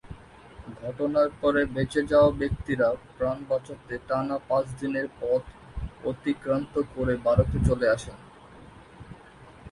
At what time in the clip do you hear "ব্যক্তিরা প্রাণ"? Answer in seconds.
2.41-3.37